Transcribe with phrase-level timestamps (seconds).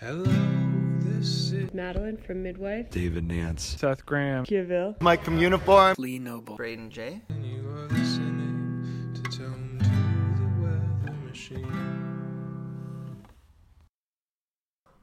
[0.00, 0.24] Hello,
[1.00, 2.88] this is Madeline from Midwife.
[2.88, 3.76] David Nance.
[3.78, 4.46] Seth Graham.
[4.46, 4.98] Kiville.
[5.02, 5.94] Mike from Uniform.
[5.98, 6.56] Lee Noble.
[6.56, 7.20] Braden J.
[7.28, 13.22] and you are listening to Tome to the Weather Machine.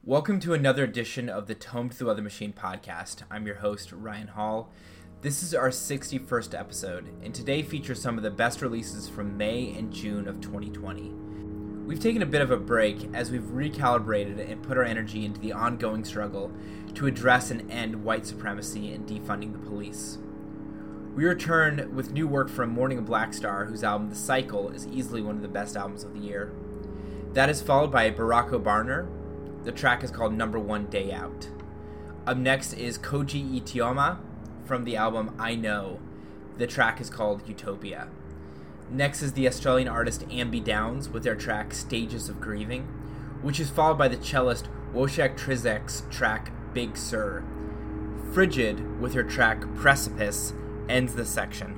[0.02, 3.22] Welcome to another edition of the Tome to the Weather Machine podcast.
[3.30, 4.72] I'm your host, Ryan Hall.
[5.20, 9.72] This is our 61st episode, and today features some of the best releases from May
[9.78, 11.27] and June of 2020.
[11.88, 15.40] We've taken a bit of a break as we've recalibrated and put our energy into
[15.40, 16.52] the ongoing struggle
[16.92, 20.18] to address and end white supremacy and defunding the police.
[21.16, 25.22] We return with new work from Mourning of BLKstar, whose album The Cycle is easily
[25.22, 26.52] one of the best albums of the year.
[27.32, 29.08] That is followed by Barraco Barner.
[29.64, 31.48] The track is called Number One Day Out.
[32.26, 34.18] Up next is Koji Itoyama
[34.66, 36.00] from the album I Know.
[36.58, 38.08] The track is called Utopia.
[38.90, 42.84] Next is the Australian artist amby downs with their track Stages of Grieving,
[43.42, 47.44] which is followed by the cellist Wojtek Traczyk's track Big Sur.
[48.32, 50.54] Frigid with her track Precipice
[50.88, 51.77] ends the section.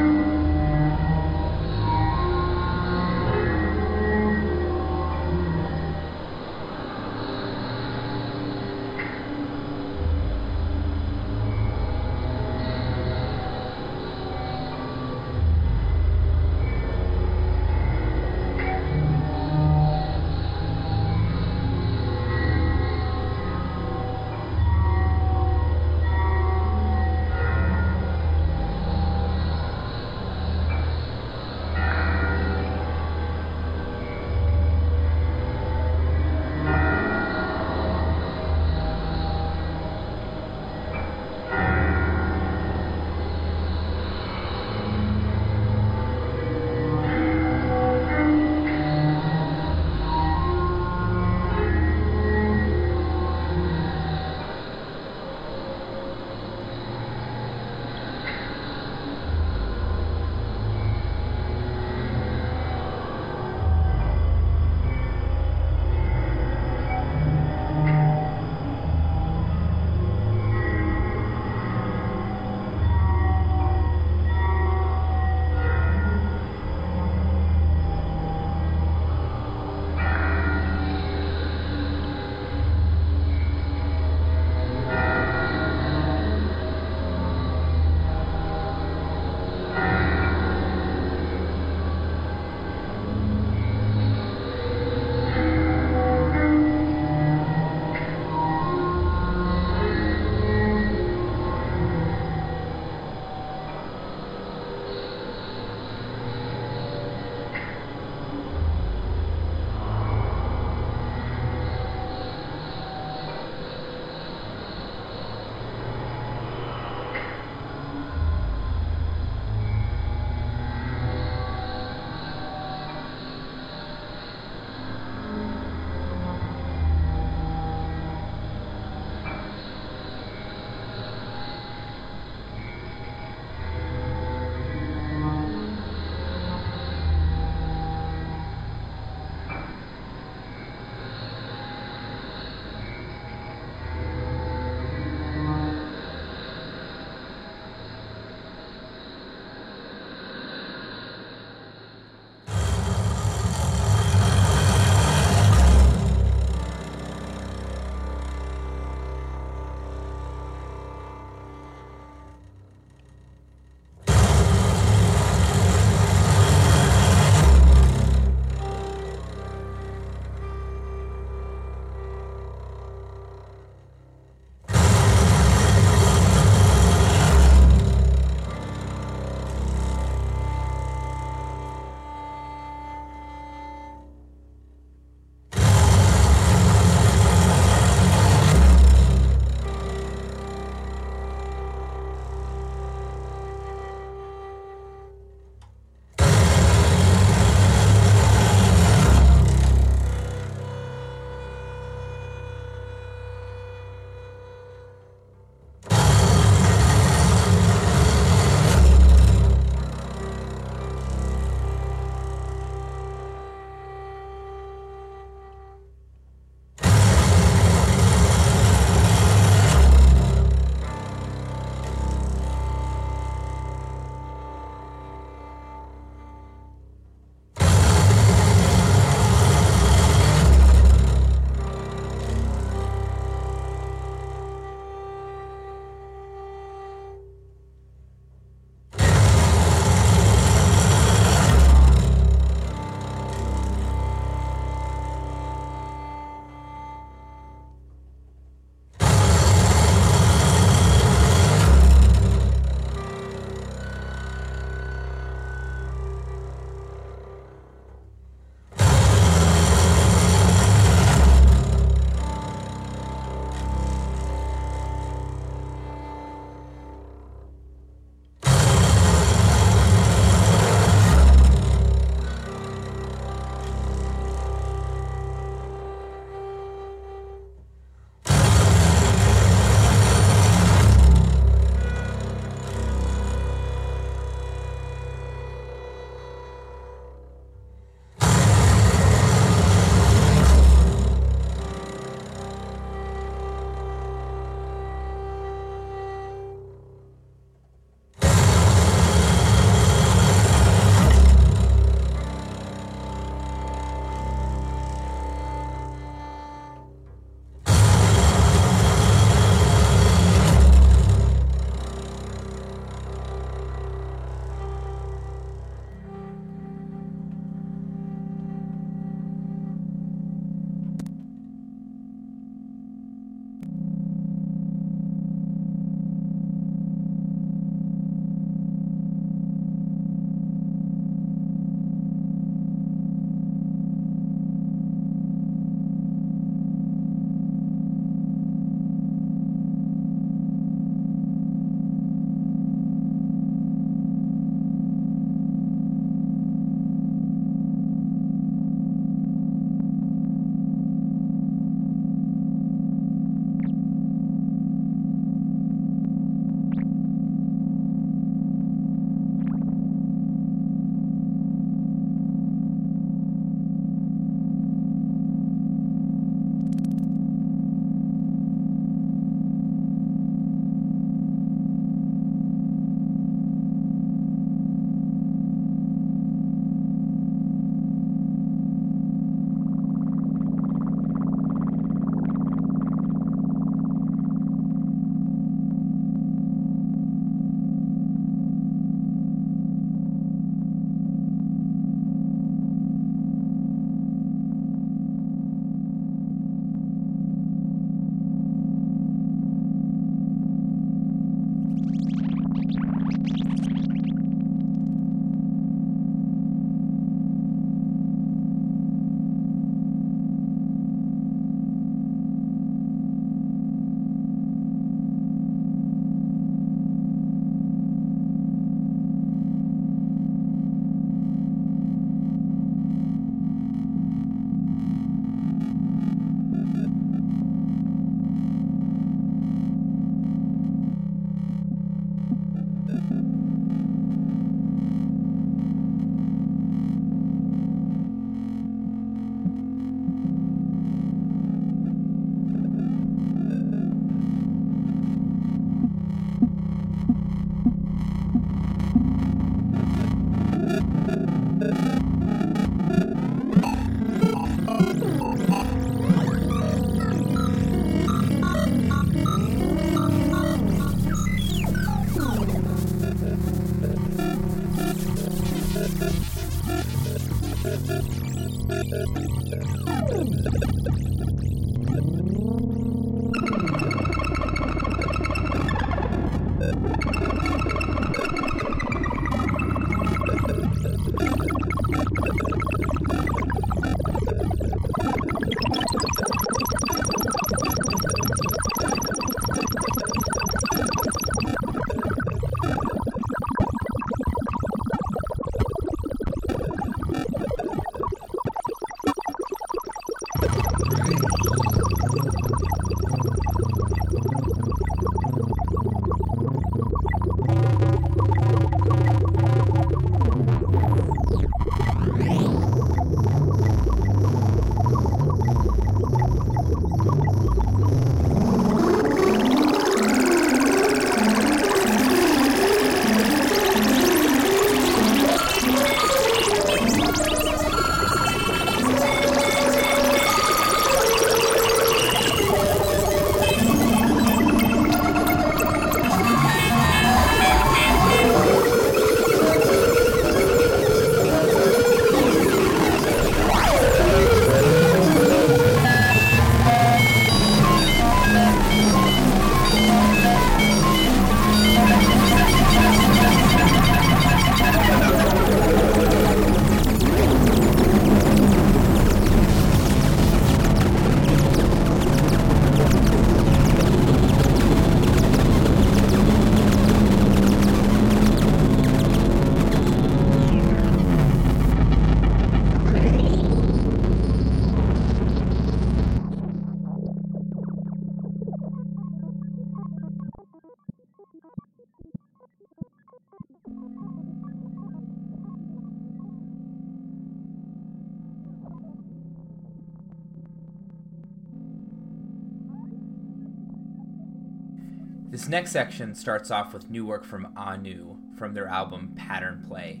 [595.50, 600.00] Next section starts off with new work from Ahnnu from their album Pattern Play.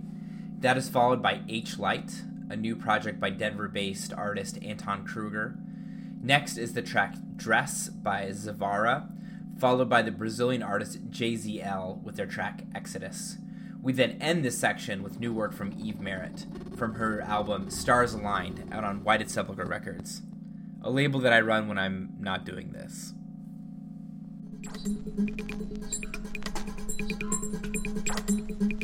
[0.60, 5.58] That is followed by H Lite, a new project by Denver based artist Anton Kruger.
[6.22, 9.10] Next is the track Dress by Zvrra,
[9.58, 13.38] followed by the Brazilian artist JZL with their track Exodus.
[13.82, 18.14] We then end this section with new work from Eve Maret from her album Stars
[18.14, 20.22] Aligned out on Whited Sepulchre Records,
[20.80, 23.14] a label that I run when I'm not doing this.
[24.62, 25.00] Thank
[28.72, 28.79] you.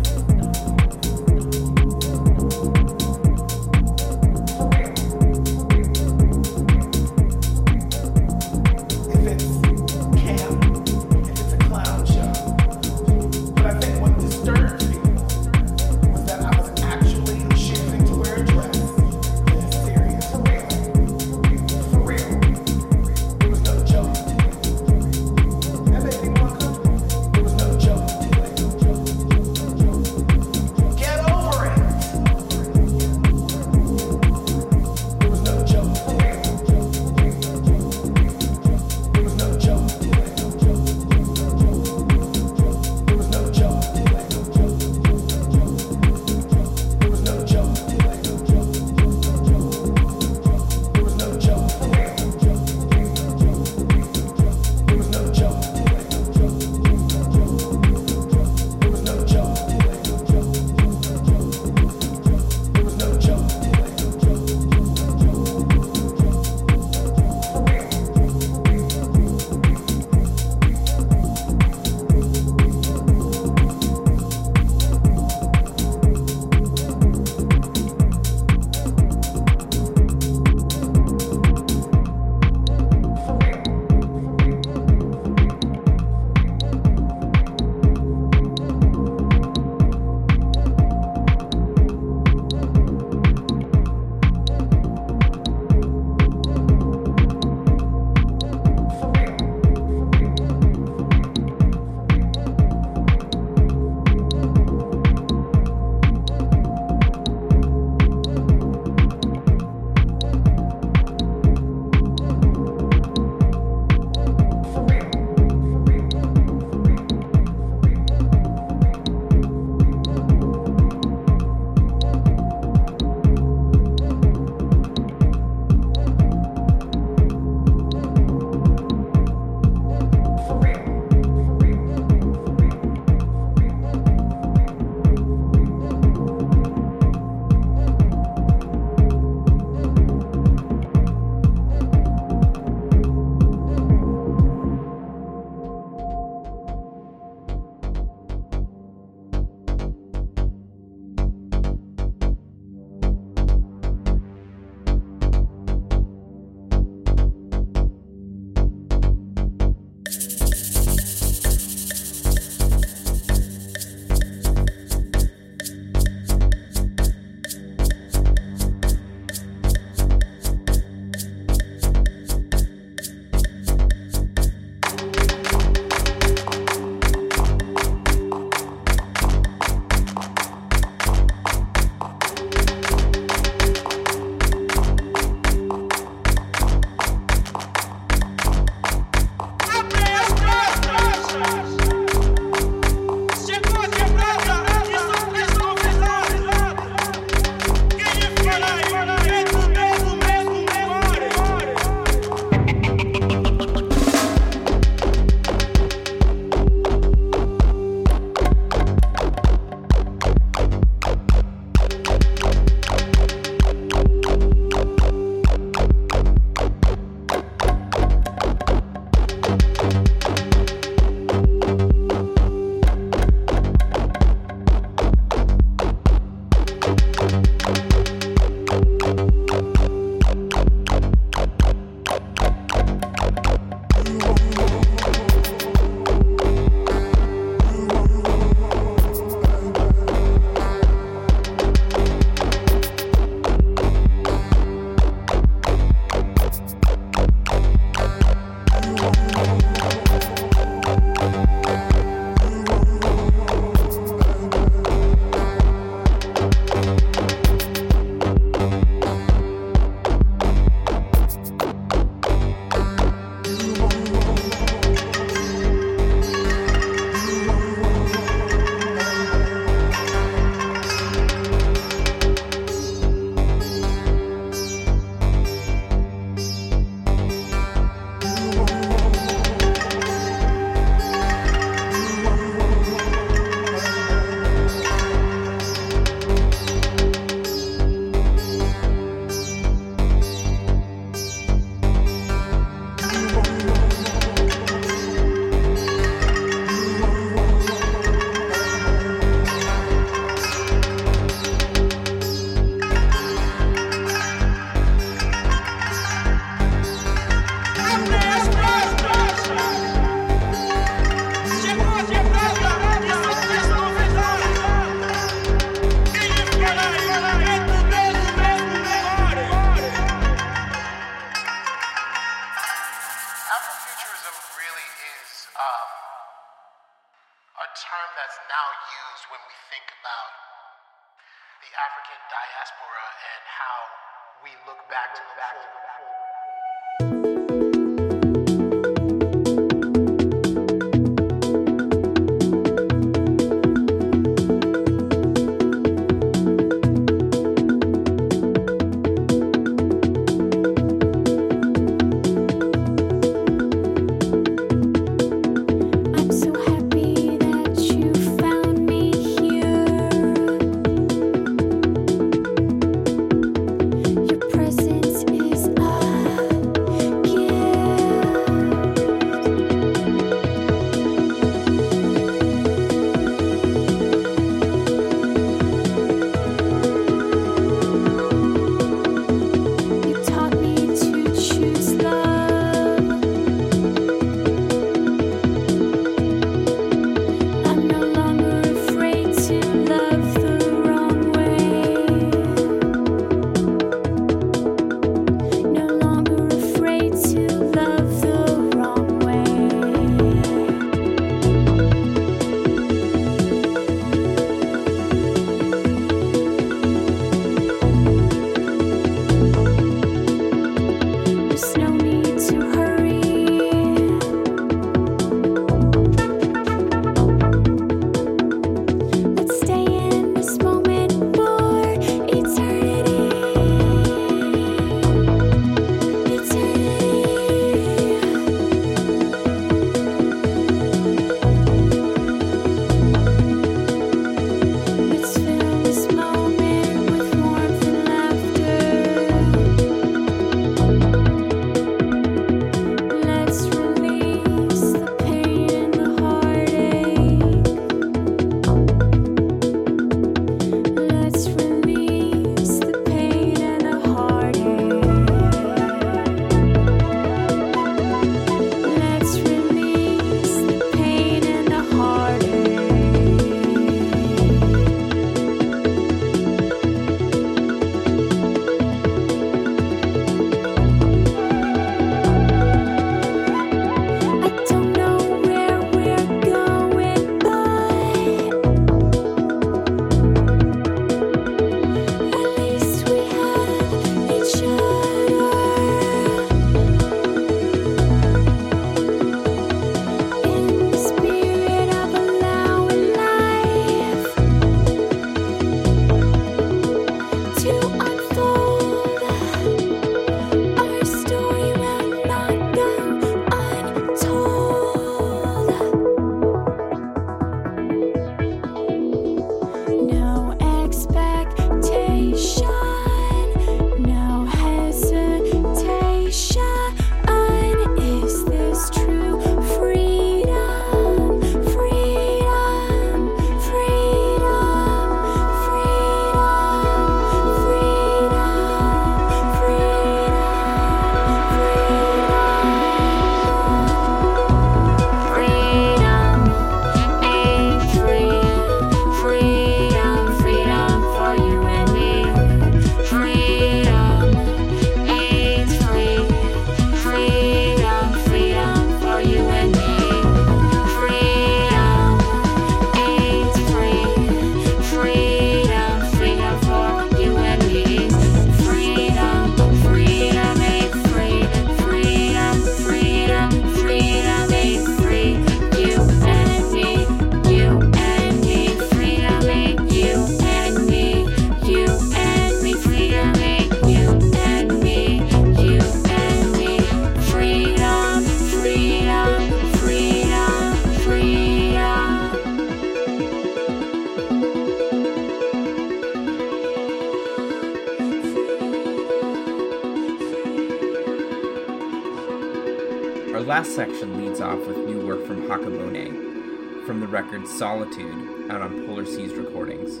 [597.10, 600.00] record Solitude, out on Polar Seas Recordings.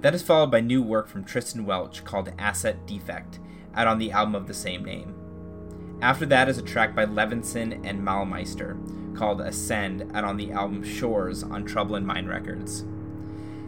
[0.00, 3.40] That is followed by new work from Tristan Welch called Asset Defect,
[3.74, 5.14] out on the album of the same name.
[6.00, 8.78] After that is a track by Levinson and Malmeister
[9.14, 12.84] called Ascend, out on the album Shores on Trouble in Mind Records.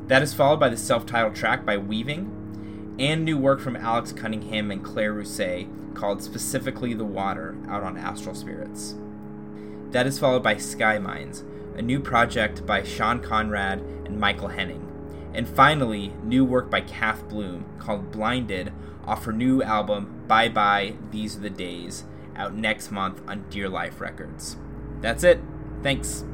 [0.07, 4.13] That is followed by the self titled track by Weaving, and new work from Alex
[4.13, 8.95] Cunningham and Claire Rousay called Specifically the Water, out on Astral Spirits.
[9.91, 11.43] That is followed by Skyminds,
[11.77, 14.89] a new project by Sean Conrad and Michael Henning.
[15.35, 18.73] And finally, new work by Kath Bloom called Blinded
[19.07, 22.05] off her new album Bye Bye These Are the Days,
[22.37, 24.57] out next month on Dear Life Records.
[25.01, 25.41] That's it.
[25.83, 26.25] Thanks.